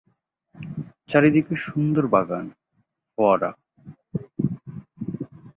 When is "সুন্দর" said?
1.65-2.05